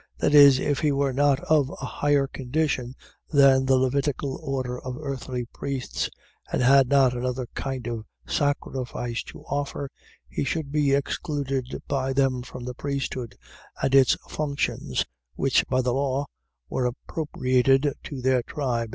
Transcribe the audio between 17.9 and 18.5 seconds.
to their